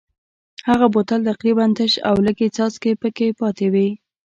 [0.69, 3.87] هغه بوتل تقریبا تش و او لږې څاڅکې پکې پاتې وې.